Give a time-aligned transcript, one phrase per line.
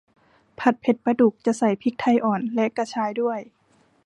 [0.59, 3.39] ผัดเผ็ดปลาดุก จะใส่พริกไทยอ่อนและกระชายด้วย